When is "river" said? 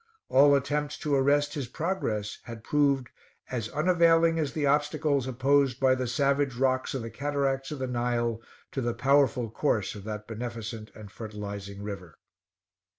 11.83-12.17